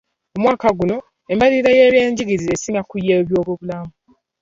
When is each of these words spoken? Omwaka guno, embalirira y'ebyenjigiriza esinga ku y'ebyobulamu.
Omwaka 0.37 0.67
guno, 0.77 0.97
embalirira 1.31 1.69
y'ebyenjigiriza 1.77 2.49
esinga 2.55 2.81
ku 2.89 2.95
y'ebyobulamu. 3.05 3.91